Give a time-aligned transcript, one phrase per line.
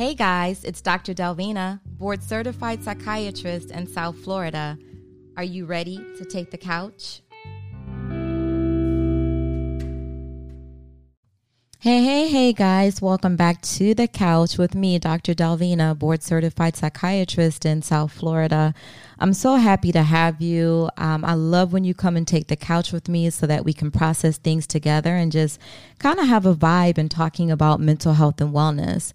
[0.00, 1.12] Hey guys, it's Dr.
[1.12, 4.78] Delvina, board certified psychiatrist in South Florida.
[5.36, 7.20] Are you ready to take the couch?
[11.80, 13.02] Hey, hey, hey, guys.
[13.02, 15.34] Welcome back to the couch with me, Dr.
[15.34, 18.72] Delvina, board certified psychiatrist in South Florida.
[19.18, 20.88] I'm so happy to have you.
[20.96, 23.74] Um, I love when you come and take the couch with me so that we
[23.74, 25.60] can process things together and just
[25.98, 29.12] kind of have a vibe and talking about mental health and wellness.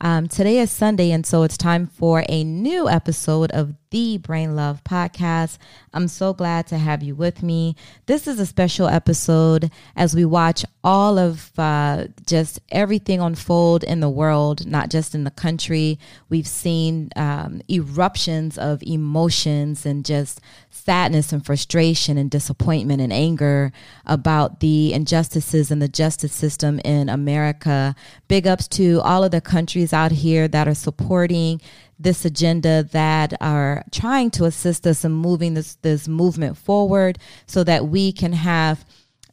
[0.00, 4.54] Um, today is Sunday, and so it's time for a new episode of the Brain
[4.54, 5.58] Love Podcast.
[5.92, 7.76] I'm so glad to have you with me.
[8.06, 14.00] This is a special episode as we watch all of uh, just everything unfold in
[14.00, 15.98] the world, not just in the country.
[16.28, 23.72] We've seen um, eruptions of emotions and just sadness and frustration and disappointment and anger
[24.06, 27.94] about the injustices in the justice system in America.
[28.28, 31.60] Big ups to all of the countries out here that are supporting
[31.98, 37.64] this agenda that are trying to assist us in moving this this movement forward so
[37.64, 38.84] that we can have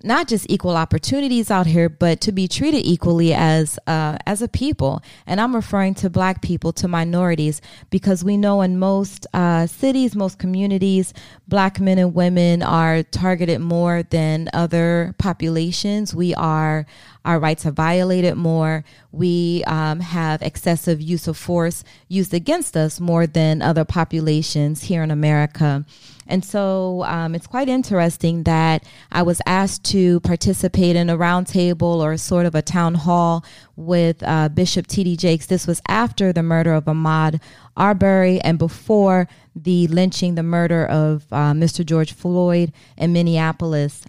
[0.03, 4.47] not just equal opportunities out here, but to be treated equally as uh, as a
[4.47, 5.02] people.
[5.25, 10.16] And I'm referring to Black people, to minorities, because we know in most uh, cities,
[10.16, 11.13] most communities,
[11.47, 16.13] Black men and women are targeted more than other populations.
[16.13, 16.85] We are
[17.25, 18.85] our rights are violated more.
[19.11, 25.03] We um, have excessive use of force used against us more than other populations here
[25.03, 25.85] in America.
[26.27, 31.97] And so um, it's quite interesting that I was asked to participate in a roundtable
[31.97, 33.45] or sort of a town hall
[33.75, 35.17] with uh, Bishop T.D.
[35.17, 35.45] Jakes.
[35.45, 37.41] This was after the murder of Ahmaud
[37.77, 41.85] Arbery and before the lynching, the murder of uh, Mr.
[41.85, 44.03] George Floyd in Minneapolis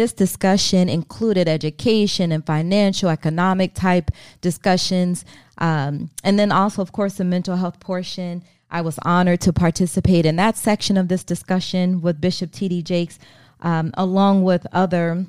[0.00, 5.26] this discussion included education and financial, economic type discussions.
[5.58, 8.42] Um, and then also, of course, the mental health portion.
[8.70, 12.82] I was honored to participate in that section of this discussion with Bishop T.D.
[12.82, 13.18] Jakes,
[13.60, 15.26] um, along with other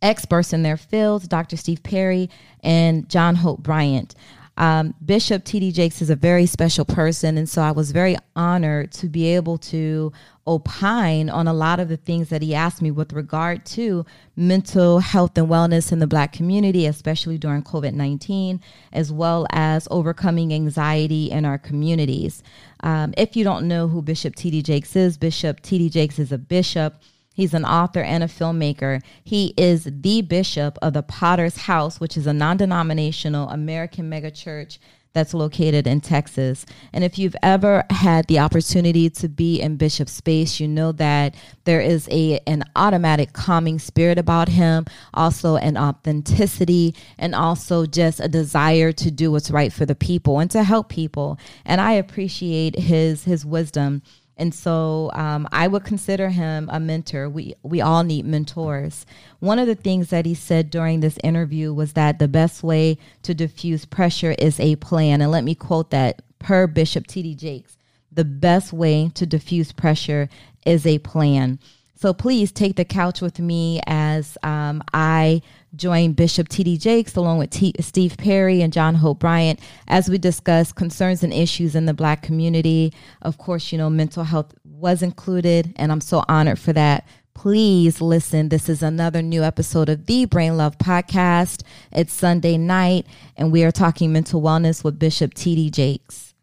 [0.00, 1.58] experts in their fields, Dr.
[1.58, 2.30] Steve Perry
[2.62, 4.14] and John Hope Bryant.
[4.56, 5.72] Um, Bishop T.D.
[5.72, 9.58] Jakes is a very special person, and so I was very honored to be able
[9.58, 10.12] to
[10.46, 14.04] opine on a lot of the things that he asked me with regard to
[14.36, 18.60] mental health and wellness in the Black community, especially during COVID 19,
[18.92, 22.42] as well as overcoming anxiety in our communities.
[22.80, 24.62] Um, if you don't know who Bishop T.D.
[24.62, 25.88] Jakes is, Bishop T.D.
[25.90, 26.94] Jakes is a bishop
[27.34, 29.02] He's an author and a filmmaker.
[29.24, 34.78] He is the bishop of the Potter's House, which is a non denominational American megachurch
[35.14, 36.66] that's located in Texas.
[36.92, 41.34] And if you've ever had the opportunity to be in Bishop's space, you know that
[41.64, 48.20] there is a an automatic calming spirit about him, also an authenticity, and also just
[48.20, 51.38] a desire to do what's right for the people and to help people.
[51.64, 54.02] And I appreciate his his wisdom
[54.36, 57.28] and so um, I would consider him a mentor.
[57.28, 59.06] We we all need mentors.
[59.38, 62.98] One of the things that he said during this interview was that the best way
[63.22, 65.20] to diffuse pressure is a plan.
[65.20, 67.36] And let me quote that per Bishop T.D.
[67.36, 67.76] Jakes:
[68.10, 70.28] "The best way to diffuse pressure
[70.66, 71.60] is a plan."
[71.96, 75.42] So please take the couch with me as um, I
[75.76, 76.78] join Bishop T.D.
[76.78, 81.32] Jakes along with T- Steve Perry and John Hope Bryant as we discuss concerns and
[81.32, 82.92] issues in the Black community.
[83.22, 87.06] Of course, you know, mental health was included, and I'm so honored for that.
[87.34, 88.48] Please listen.
[88.48, 91.62] This is another new episode of the Brain Love Podcast.
[91.90, 93.06] It's Sunday night,
[93.36, 95.70] and we are talking mental wellness with Bishop T.D.
[95.70, 96.34] Jakes.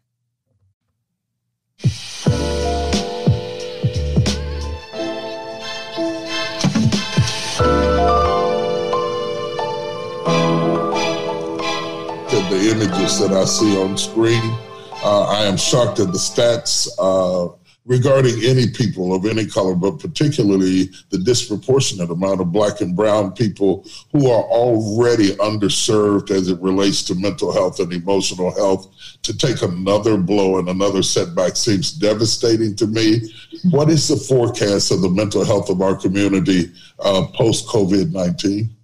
[12.68, 14.56] Images that I see on screen.
[15.04, 19.98] Uh, I am shocked at the stats uh, regarding any people of any color, but
[19.98, 26.60] particularly the disproportionate amount of black and brown people who are already underserved as it
[26.60, 28.88] relates to mental health and emotional health.
[29.22, 33.32] To take another blow and another setback seems devastating to me.
[33.70, 38.76] What is the forecast of the mental health of our community uh, post COVID 19?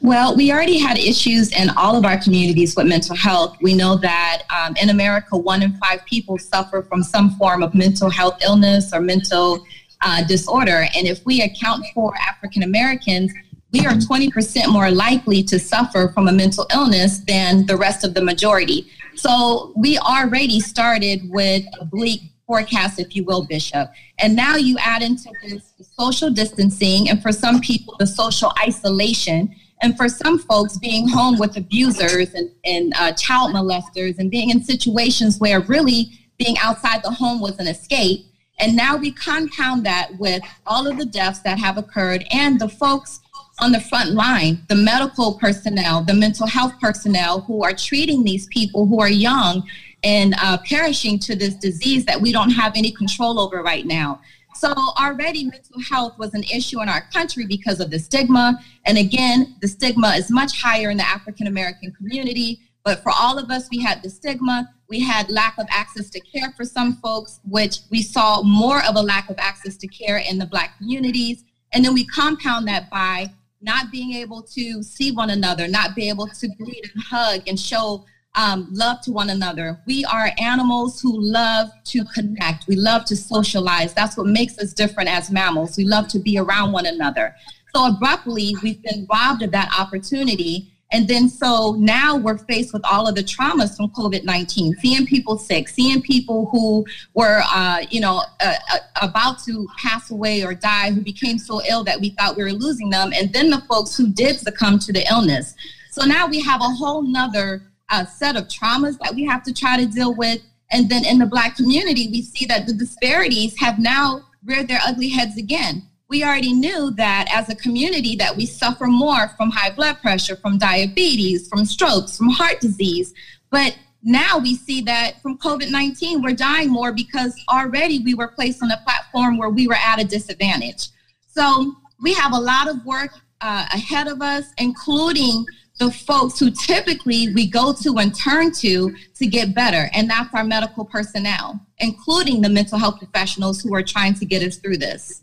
[0.00, 3.56] Well, we already had issues in all of our communities with mental health.
[3.60, 7.74] We know that um, in America, one in five people suffer from some form of
[7.74, 9.64] mental health illness or mental
[10.00, 10.86] uh, disorder.
[10.94, 13.32] And if we account for African Americans,
[13.72, 18.14] we are 20% more likely to suffer from a mental illness than the rest of
[18.14, 18.90] the majority.
[19.14, 23.86] So we already started with a bleak forecast, if you will, Bishop.
[24.18, 25.64] And now you add into this
[25.96, 31.38] social distancing and for some people, the social isolation And for some folks, being home
[31.38, 36.00] with abusers and, and uh, child molesters and being in situations where really
[36.38, 38.26] being outside the home was an escape.
[38.58, 42.68] And now we compound that with all of the deaths that have occurred and the
[42.68, 43.20] folks
[43.58, 48.46] on the front line, the medical personnel, the mental health personnel who are treating these
[48.48, 49.66] people who are young
[50.02, 54.20] and uh, perishing to this disease that we don't have any control over right now.
[54.54, 58.60] So already mental health was an issue in our country because of the stigma.
[58.84, 62.60] And again, the stigma is much higher in the African American community.
[62.84, 64.68] But for all of us, we had the stigma.
[64.88, 68.96] We had lack of access to care for some folks, which we saw more of
[68.96, 71.44] a lack of access to care in the Black communities.
[71.72, 73.28] And then we compound that by
[73.60, 77.60] not being able to see one another, not be able to greet and hug and
[77.60, 78.04] show
[78.34, 79.80] um, love to one another.
[79.86, 82.68] We are animals who love to connect.
[82.68, 83.92] We love to socialize.
[83.92, 85.76] That's what makes us different as mammals.
[85.76, 87.34] We love to be around one another.
[87.74, 90.72] So abruptly, we've been robbed of that opportunity.
[90.92, 95.06] And then so now we're faced with all of the traumas from COVID 19, seeing
[95.06, 96.84] people sick, seeing people who
[97.14, 101.62] were, uh, you know, uh, uh, about to pass away or die, who became so
[101.68, 103.12] ill that we thought we were losing them.
[103.14, 105.54] And then the folks who did succumb to the illness.
[105.92, 109.52] So now we have a whole nother uh, set of traumas that we have to
[109.52, 110.40] try to deal with.
[110.70, 114.80] And then in the Black community, we see that the disparities have now reared their
[114.86, 119.48] ugly heads again we already knew that as a community that we suffer more from
[119.48, 123.14] high blood pressure, from diabetes, from strokes, from heart disease.
[123.50, 128.60] But now we see that from COVID-19, we're dying more because already we were placed
[128.60, 130.88] on a platform where we were at a disadvantage.
[131.28, 135.46] So we have a lot of work uh, ahead of us, including
[135.80, 139.90] the folks who typically we go to and turn to to get better.
[139.92, 144.42] And that's our medical personnel, including the mental health professionals who are trying to get
[144.42, 145.22] us through this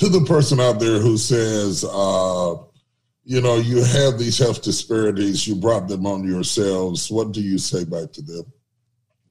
[0.00, 2.56] to the person out there who says, uh,
[3.22, 7.10] you know, you have these health disparities, you brought them on yourselves.
[7.10, 8.50] What do you say back to them?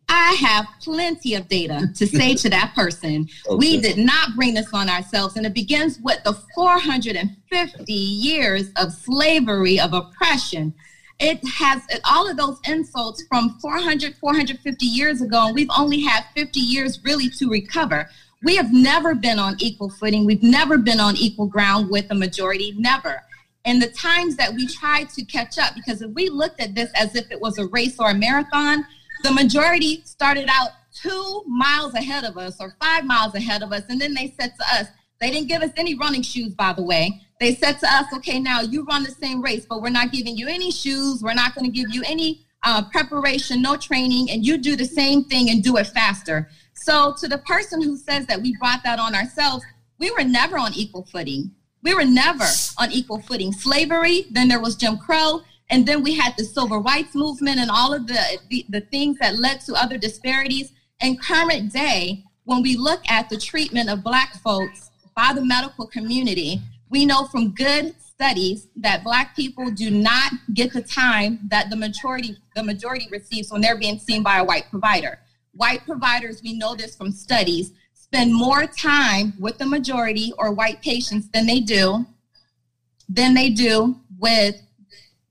[0.10, 3.28] I have plenty of data to say to that person.
[3.50, 3.56] Okay.
[3.56, 5.36] We did not bring this on ourselves.
[5.36, 10.74] And it begins with the 450 years of slavery, of oppression.
[11.20, 16.26] It has all of those insults from 400, 450 years ago, and we've only had
[16.36, 18.10] 50 years really to recover.
[18.44, 20.26] We have never been on equal footing.
[20.26, 23.24] We've never been on equal ground with the majority, never.
[23.66, 26.90] And the times that we tried to catch up, because if we looked at this
[26.96, 28.86] as if it was a race or a marathon,
[29.24, 33.84] the majority started out two miles ahead of us or five miles ahead of us.
[33.90, 34.88] And then they said to us,
[35.20, 37.22] they didn't give us any running shoes, by the way.
[37.40, 40.38] They said to us, okay, now you run the same race, but we're not giving
[40.38, 41.22] you any shoes.
[41.22, 44.86] We're not going to give you any uh, preparation, no training, and you do the
[44.86, 46.50] same thing and do it faster.
[46.74, 49.64] So, to the person who says that we brought that on ourselves,
[50.00, 51.52] we were never on equal footing.
[51.84, 52.46] We were never
[52.78, 53.54] on equal footing.
[53.54, 57.70] Slavery, then there was Jim Crow, and then we had the civil rights movement and
[57.70, 60.72] all of the, the, the things that led to other disparities.
[61.02, 65.88] And current day, when we look at the treatment of Black folks by the medical
[65.88, 71.70] community, we know from good studies that Black people do not get the time that
[71.70, 75.20] the majority the majority receives when they're being seen by a white provider
[75.54, 80.82] white providers, we know this from studies, spend more time with the majority or white
[80.82, 82.06] patients than they do
[83.08, 84.56] than they do with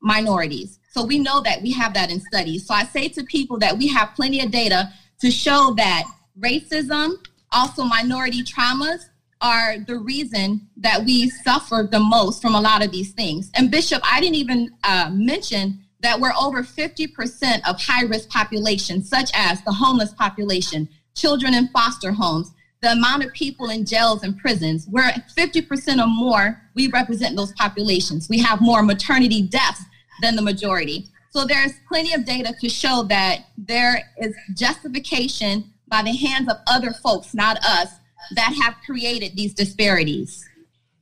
[0.00, 0.78] minorities.
[0.90, 2.66] So we know that we have that in studies.
[2.66, 6.04] So I say to people that we have plenty of data to show that
[6.38, 7.14] racism,
[7.52, 9.04] also minority traumas,
[9.40, 13.50] are the reason that we suffer the most from a lot of these things.
[13.54, 19.08] And Bishop, I didn't even uh, mention that we're over 50% of high risk populations,
[19.08, 24.22] such as the homeless population, children in foster homes, the amount of people in jails
[24.22, 28.28] and prisons, we're 50% or more, we represent those populations.
[28.28, 29.82] We have more maternity deaths
[30.22, 31.06] than the majority.
[31.30, 36.58] So there's plenty of data to show that there is justification by the hands of
[36.66, 37.90] other folks, not us,
[38.32, 40.48] that have created these disparities.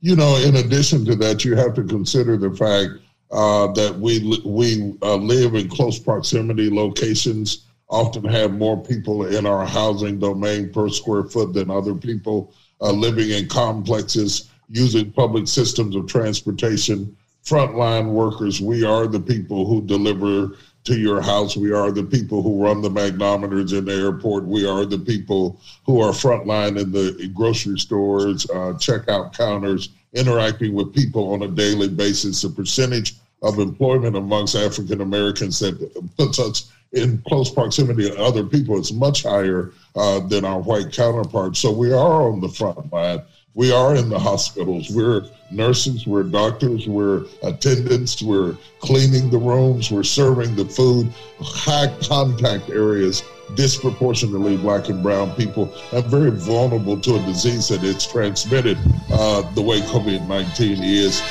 [0.01, 4.41] You know, in addition to that, you have to consider the fact uh, that we
[4.45, 10.71] we uh, live in close proximity locations, often have more people in our housing domain
[10.71, 17.15] per square foot than other people uh, living in complexes, using public systems of transportation.
[17.45, 21.55] Frontline workers, we are the people who deliver to your house.
[21.55, 24.45] We are the people who run the magnometers in the airport.
[24.45, 30.73] We are the people who are frontline in the grocery stores, uh, checkout counters, interacting
[30.73, 35.77] with people on a daily basis, the percentage of employment amongst African Americans that
[36.17, 40.91] puts us in close proximity to other people, it's much higher uh, than our white
[40.91, 41.59] counterparts.
[41.59, 43.21] So we are on the front line.
[43.53, 44.89] We are in the hospitals.
[44.91, 51.91] We're nurses, we're doctors, we're attendants, we're cleaning the rooms, we're serving the food, high
[52.07, 53.23] contact areas,
[53.55, 58.77] disproportionately black and brown people, are very vulnerable to a disease that is transmitted
[59.11, 61.21] uh, the way COVID 19 is.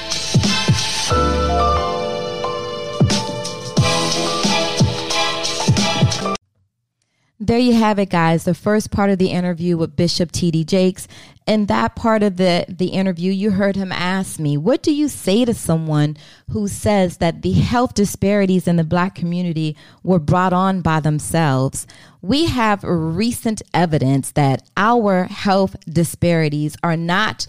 [7.47, 8.43] There you have it, guys.
[8.43, 10.65] The first part of the interview with Bishop T.D.
[10.65, 11.07] Jakes.
[11.47, 15.07] In that part of the, the interview, you heard him ask me, What do you
[15.07, 16.17] say to someone
[16.51, 21.87] who says that the health disparities in the black community were brought on by themselves?
[22.21, 27.47] We have recent evidence that our health disparities are not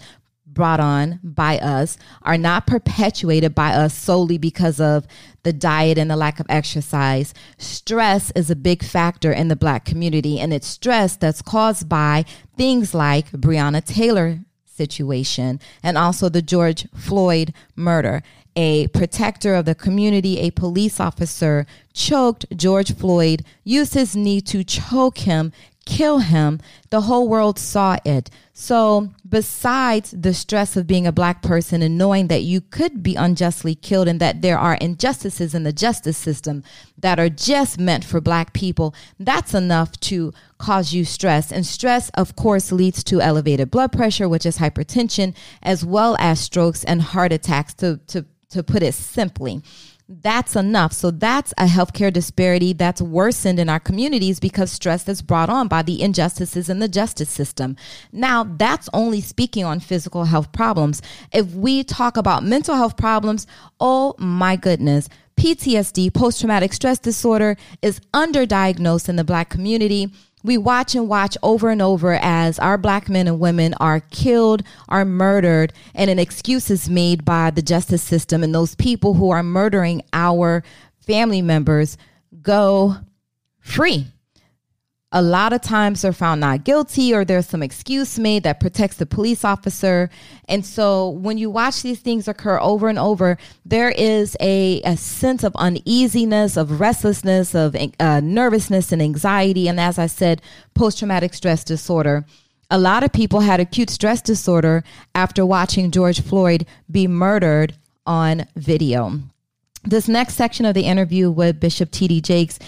[0.58, 5.06] brought on by us are not perpetuated by us solely because of
[5.44, 7.32] the diet and the lack of exercise.
[7.58, 12.24] Stress is a big factor in the black community, and it's stress that's caused by
[12.56, 18.24] things like Breonna Taylor situation and also the George Floyd murder.
[18.56, 24.64] A protector of the community, a police officer, choked George Floyd, used his knee to
[24.64, 25.52] choke him,
[25.88, 26.60] kill him.
[26.90, 28.30] The whole world saw it.
[28.52, 33.14] So, besides the stress of being a black person and knowing that you could be
[33.14, 36.62] unjustly killed and that there are injustices in the justice system
[36.98, 41.50] that are just meant for black people, that's enough to cause you stress.
[41.50, 46.38] And stress, of course, leads to elevated blood pressure, which is hypertension, as well as
[46.38, 49.62] strokes and heart attacks, to, to, to put it simply
[50.08, 50.94] that's enough.
[50.94, 55.68] So that's a healthcare disparity that's worsened in our communities because stress is brought on
[55.68, 57.76] by the injustices in the justice system.
[58.10, 61.02] Now, that's only speaking on physical health problems.
[61.30, 63.46] If we talk about mental health problems,
[63.80, 70.10] oh my goodness, PTSD, post traumatic stress disorder, is underdiagnosed in the black community
[70.42, 74.62] we watch and watch over and over as our black men and women are killed,
[74.88, 78.42] are murdered, and an excuse is made by the justice system.
[78.42, 80.62] And those people who are murdering our
[81.00, 81.96] family members
[82.42, 82.96] go
[83.60, 84.06] free
[85.10, 88.96] a lot of times they're found not guilty or there's some excuse made that protects
[88.96, 90.10] the police officer.
[90.48, 94.96] And so when you watch these things occur over and over, there is a, a
[94.98, 99.66] sense of uneasiness, of restlessness, of uh, nervousness and anxiety.
[99.66, 100.42] And as I said,
[100.74, 102.26] post traumatic stress disorder.
[102.70, 104.84] A lot of people had acute stress disorder
[105.14, 109.22] after watching George Floyd be murdered on video
[109.88, 112.20] this next section of the interview with Bishop T.D.
[112.20, 112.58] Jakes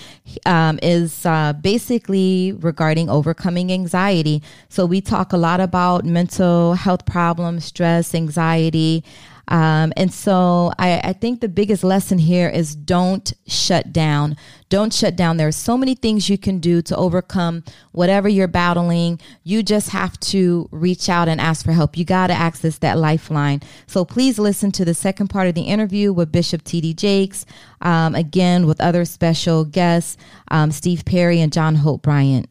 [0.47, 4.43] um, is uh, basically regarding overcoming anxiety.
[4.69, 9.05] So, we talk a lot about mental health problems, stress, anxiety,
[9.50, 14.37] um, and so I, I, think the biggest lesson here is don't shut down.
[14.69, 15.38] Don't shut down.
[15.38, 19.19] There are so many things you can do to overcome whatever you're battling.
[19.42, 21.99] You just have to reach out and ask for help.
[21.99, 23.61] You got to access that lifeline.
[23.88, 26.95] So please listen to the second part of the interview with Bishop T.D.
[26.95, 27.45] Jakes,
[27.80, 30.16] um, again with other special guests,
[30.52, 32.49] um, Steve Perry and John Hope Bryant.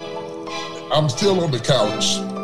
[0.00, 2.35] I'm still on the couch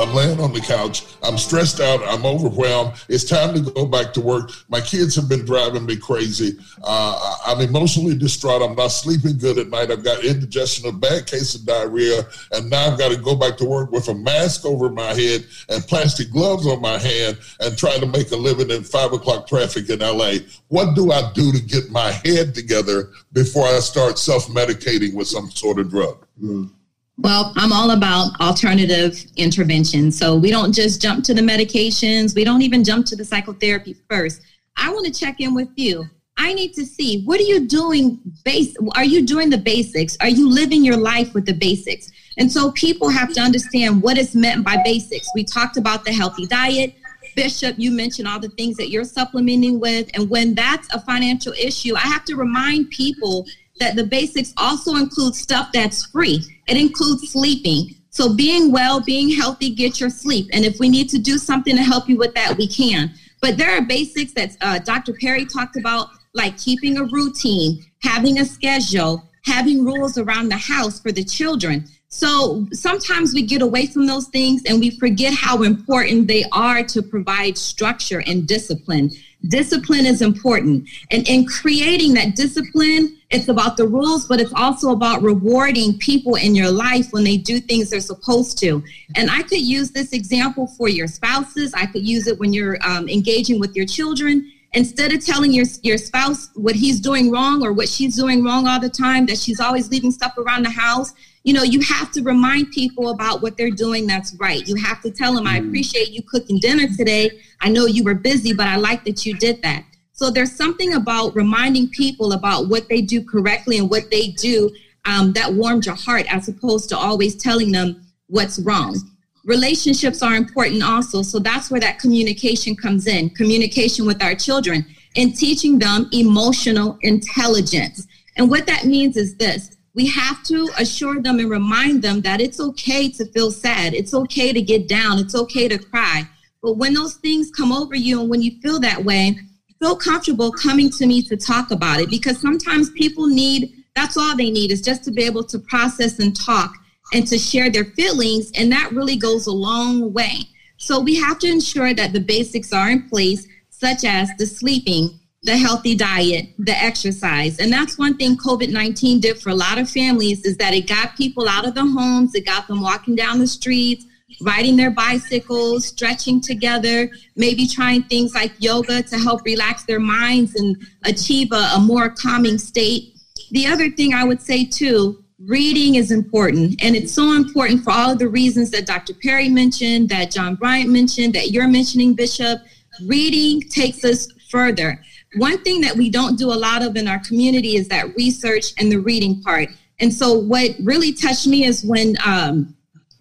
[0.00, 1.04] I'm laying on the couch.
[1.22, 2.02] I'm stressed out.
[2.06, 2.94] I'm overwhelmed.
[3.08, 4.50] It's time to go back to work.
[4.68, 6.58] My kids have been driving me crazy.
[6.82, 8.62] Uh, I'm emotionally distraught.
[8.62, 9.90] I'm not sleeping good at night.
[9.90, 13.56] I've got indigestion, a bad case of diarrhea, and now I've got to go back
[13.58, 17.76] to work with a mask over my head and plastic gloves on my hand and
[17.76, 20.34] try to make a living in five o'clock traffic in LA.
[20.68, 25.28] What do I do to get my head together before I start self medicating with
[25.28, 26.26] some sort of drug?
[26.42, 26.70] Mm.
[27.18, 30.12] Well, I'm all about alternative intervention.
[30.12, 32.34] So we don't just jump to the medications.
[32.34, 34.42] We don't even jump to the psychotherapy first.
[34.76, 36.04] I want to check in with you.
[36.38, 40.18] I need to see what are you doing base are you doing the basics?
[40.20, 42.10] Are you living your life with the basics?
[42.36, 45.26] And so people have to understand what is meant by basics.
[45.34, 46.94] We talked about the healthy diet.
[47.34, 50.10] Bishop, you mentioned all the things that you're supplementing with.
[50.14, 53.46] And when that's a financial issue, I have to remind people
[53.78, 56.42] that the basics also include stuff that's free.
[56.68, 57.94] It includes sleeping.
[58.10, 60.48] So being well, being healthy, get your sleep.
[60.52, 63.12] And if we need to do something to help you with that, we can.
[63.42, 65.12] But there are basics that uh, Dr.
[65.12, 70.98] Perry talked about, like keeping a routine, having a schedule, having rules around the house
[71.00, 71.86] for the children.
[72.08, 76.82] So sometimes we get away from those things and we forget how important they are
[76.84, 79.10] to provide structure and discipline.
[79.48, 80.88] Discipline is important.
[81.10, 86.36] And in creating that discipline, it's about the rules, but it's also about rewarding people
[86.36, 88.82] in your life when they do things they're supposed to.
[89.16, 91.74] And I could use this example for your spouses.
[91.74, 94.52] I could use it when you're um, engaging with your children.
[94.76, 98.68] instead of telling your your spouse what he's doing wrong or what she's doing wrong
[98.68, 101.12] all the time, that she's always leaving stuff around the house,
[101.46, 104.66] you know, you have to remind people about what they're doing that's right.
[104.66, 105.68] You have to tell them, I mm.
[105.68, 107.30] appreciate you cooking dinner today.
[107.60, 109.84] I know you were busy, but I like that you did that.
[110.10, 114.74] So there's something about reminding people about what they do correctly and what they do
[115.04, 118.96] um, that warms your heart as opposed to always telling them what's wrong
[119.44, 121.22] relationships are important also.
[121.22, 124.84] So that's where that communication comes in communication with our children
[125.14, 128.08] and teaching them emotional intelligence.
[128.36, 132.40] And what that means is this we have to assure them and remind them that
[132.40, 136.22] it's okay to feel sad, it's okay to get down, it's okay to cry.
[136.62, 139.38] But when those things come over you and when you feel that way,
[139.80, 144.36] feel comfortable coming to me to talk about it because sometimes people need that's all
[144.36, 146.76] they need is just to be able to process and talk
[147.14, 148.52] and to share their feelings.
[148.54, 150.40] And that really goes a long way.
[150.76, 155.18] So we have to ensure that the basics are in place, such as the sleeping,
[155.46, 157.58] the healthy diet, the exercise.
[157.60, 160.88] And that's one thing COVID 19 did for a lot of families is that it
[160.88, 164.04] got people out of the homes, it got them walking down the streets,
[164.40, 170.56] riding their bicycles, stretching together, maybe trying things like yoga to help relax their minds
[170.56, 173.16] and achieve a, a more calming state.
[173.52, 177.90] The other thing I would say too reading is important and it's so important for
[177.90, 182.14] all of the reasons that dr perry mentioned that john bryant mentioned that you're mentioning
[182.14, 182.58] bishop
[183.04, 184.98] reading takes us further
[185.34, 188.72] one thing that we don't do a lot of in our community is that research
[188.78, 189.68] and the reading part
[190.00, 192.74] and so what really touched me is when um,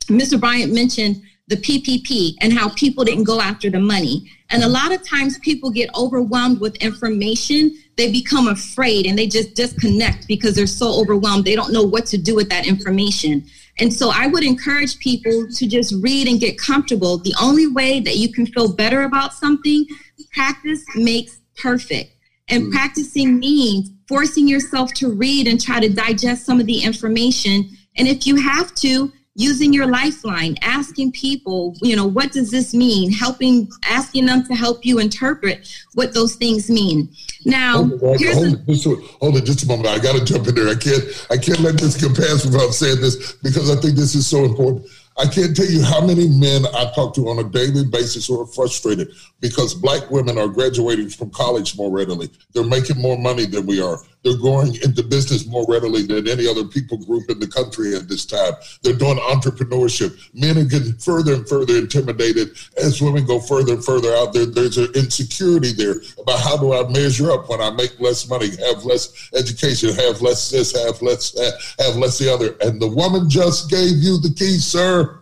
[0.07, 4.67] mr bryant mentioned the ppp and how people didn't go after the money and a
[4.67, 10.27] lot of times people get overwhelmed with information they become afraid and they just disconnect
[10.27, 11.45] because they're so overwhelmed.
[11.45, 13.45] They don't know what to do with that information.
[13.79, 17.17] And so I would encourage people to just read and get comfortable.
[17.17, 19.85] The only way that you can feel better about something,
[20.33, 22.11] practice makes perfect.
[22.47, 22.71] And mm.
[22.71, 27.69] practicing means forcing yourself to read and try to digest some of the information.
[27.97, 32.73] And if you have to, using your lifeline asking people you know what does this
[32.73, 37.09] mean helping asking them to help you interpret what those things mean
[37.45, 38.85] now hold, hold, hold, a, just,
[39.19, 41.77] hold it just a moment i gotta jump in there i can't i can't let
[41.77, 44.85] this go past without saying this because i think this is so important
[45.17, 48.41] I can't tell you how many men I talk to on a daily basis who
[48.41, 52.29] are frustrated because black women are graduating from college more readily.
[52.53, 53.99] They're making more money than we are.
[54.25, 58.09] They're going into business more readily than any other people group in the country at
[58.09, 58.53] this time.
[58.81, 60.19] They're doing entrepreneurship.
[60.33, 64.47] Men are getting further and further intimidated as women go further and further out there.
[64.47, 68.49] There's an insecurity there about how do I measure up when I make less money,
[68.49, 71.53] have less education, have less this, have less that,
[71.85, 72.55] have less the other.
[72.61, 75.19] And the woman just gave you the key, sir.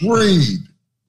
[0.00, 0.60] Read,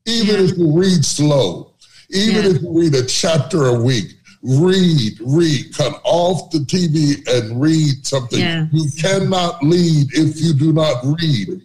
[0.07, 1.73] even if you read slow,
[2.09, 2.51] even yeah.
[2.55, 8.05] if you read a chapter a week read, read, cut off the TV and read
[8.05, 8.39] something.
[8.39, 8.69] Yes.
[8.71, 11.61] You cannot lead if you do not read.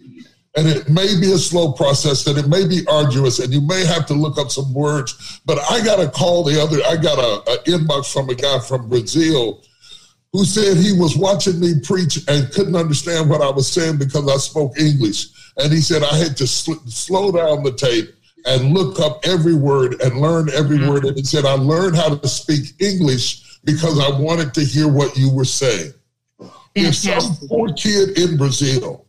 [0.57, 3.85] And it may be a slow process and it may be arduous and you may
[3.85, 5.39] have to look up some words.
[5.45, 8.59] But I got a call the other, I got a, a inbox from a guy
[8.59, 9.61] from Brazil
[10.33, 14.27] who said he was watching me preach and couldn't understand what I was saying because
[14.27, 15.27] I spoke English.
[15.57, 18.13] And he said I had to sl- slow down the tape
[18.45, 20.89] and look up every word and learn every mm-hmm.
[20.89, 21.05] word.
[21.05, 25.15] And he said, I learned how to speak English because I wanted to hear what
[25.17, 25.93] you were saying.
[26.73, 29.05] If some poor kid in Brazil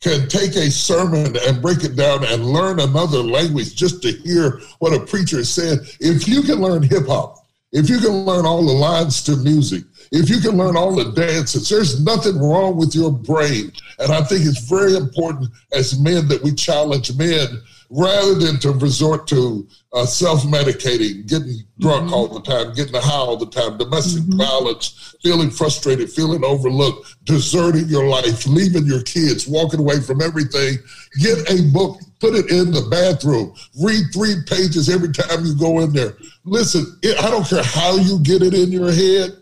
[0.00, 4.60] can take a sermon and break it down and learn another language just to hear
[4.78, 7.39] what a preacher is saying, if you can learn hip hop,
[7.72, 11.12] if you can learn all the lines to music, if you can learn all the
[11.12, 13.72] dances, there's nothing wrong with your brain.
[13.98, 18.70] And I think it's very important as men that we challenge men rather than to
[18.70, 22.14] resort to uh, self-medicating, getting drunk mm-hmm.
[22.14, 24.38] all the time, getting high all the time, domestic mm-hmm.
[24.38, 30.78] violence, feeling frustrated, feeling overlooked, deserting your life, leaving your kids, walking away from everything.
[31.20, 33.52] Get a book, put it in the bathroom,
[33.82, 36.14] read three pages every time you go in there.
[36.44, 39.36] Listen, I don't care how you get it in your head,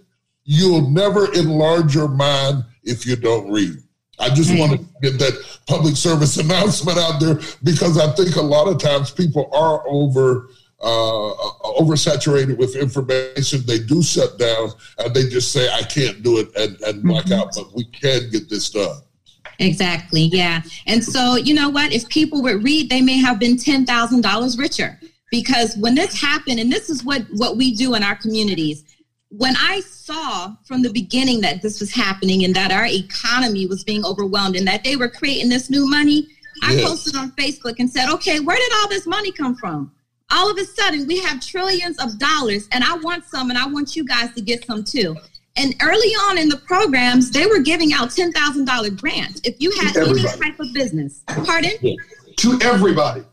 [0.45, 3.77] you'll never enlarge your mind if you don't read.
[4.19, 4.59] I just mm-hmm.
[4.59, 8.79] want to get that public service announcement out there because I think a lot of
[8.79, 10.49] times people are over
[10.81, 11.35] uh,
[11.81, 13.63] oversaturated with information.
[13.67, 17.27] They do shut down and they just say, I can't do it and, and black
[17.27, 17.41] mm-hmm.
[17.41, 19.01] out, but we can get this done.
[19.61, 20.23] Exactly.
[20.23, 20.63] Yeah.
[20.87, 21.93] And so, you know what?
[21.93, 26.73] If people would read, they may have been $10,000 richer because when this happened, and
[26.73, 28.85] this is what, what we do in our communities,
[29.31, 33.85] when I saw from the beginning that this was happening and that our economy was
[33.85, 36.27] being overwhelmed and that they were creating this new money,
[36.63, 36.89] I yes.
[36.89, 39.93] posted on Facebook and said, okay, where did all this money come from?
[40.31, 43.67] all of a sudden we have trillions of dollars and i want some and i
[43.67, 45.17] want you guys to get some too.
[45.57, 49.41] And early on in the programs they were giving out $10000 grants.
[49.43, 51.73] If you had any type of business pardon?
[52.37, 53.25] To everybody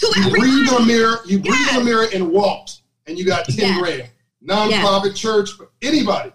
[0.00, 1.76] to you on a mirror you breathed yes.
[1.76, 3.80] on a mirror and walked and you got 10 yes.
[3.80, 4.10] grand
[4.40, 5.18] non-profit yes.
[5.18, 5.50] church
[5.82, 6.32] anybody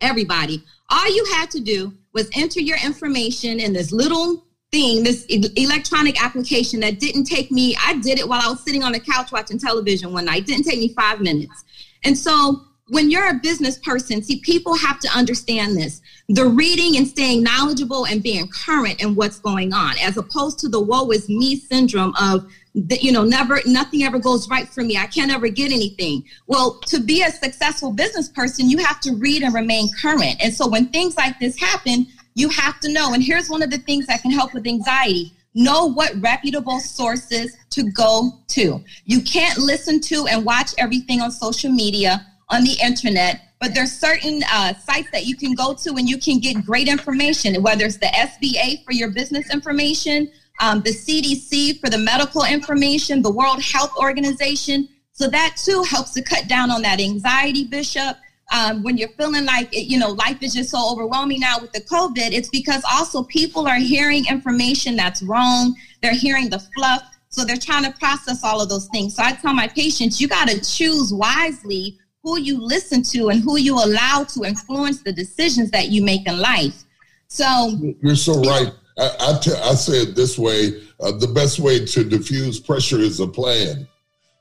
[0.00, 5.24] everybody all you had to do was enter your information in this little thing, this
[5.26, 9.00] electronic application that didn't take me, I did it while I was sitting on the
[9.00, 10.42] couch watching television one night.
[10.42, 11.64] It didn't take me five minutes.
[12.04, 16.00] And so when you're a business person, see, people have to understand this.
[16.28, 20.68] The reading and staying knowledgeable and being current in what's going on, as opposed to
[20.68, 24.82] the woe is me syndrome of that, you know, never, nothing ever goes right for
[24.82, 24.96] me.
[24.96, 26.24] I can't ever get anything.
[26.46, 30.36] Well, to be a successful business person, you have to read and remain current.
[30.40, 33.14] And so when things like this happen, you have to know.
[33.14, 37.56] And here's one of the things that can help with anxiety know what reputable sources
[37.70, 38.82] to go to.
[39.04, 43.92] You can't listen to and watch everything on social media, on the internet, but there's
[43.92, 47.84] certain uh, sites that you can go to and you can get great information, whether
[47.86, 53.30] it's the SBA for your business information, um, the CDC for the medical information, the
[53.30, 54.88] World Health Organization.
[55.12, 58.16] So that too helps to cut down on that anxiety, Bishop.
[58.50, 61.82] Um, when you're feeling like you know life is just so overwhelming now with the
[61.82, 65.74] covid it's because also people are hearing information that's wrong.
[66.02, 67.02] They're hearing the fluff.
[67.28, 69.16] So they're trying to process all of those things.
[69.16, 73.42] So i tell my patients you got to choose wisely who you listen to and
[73.42, 76.84] who you allow to influence the decisions that you make in life.
[77.28, 81.58] So you're so right I, I, t- I say it this way uh, the best
[81.58, 83.86] way to diffuse pressure is a plan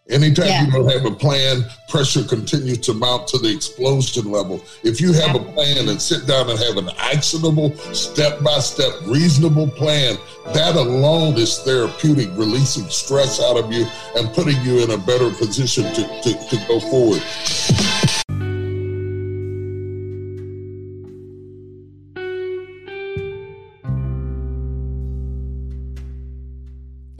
[0.09, 0.65] Anytime yeah.
[0.65, 4.63] you don't have a plan, pressure continues to mount to the explosion level.
[4.83, 8.93] If you have a plan and sit down and have an actionable, step by step,
[9.05, 10.15] reasonable plan,
[10.53, 15.29] that alone is therapeutic, releasing stress out of you and putting you in a better
[15.31, 17.21] position to, to, to go forward.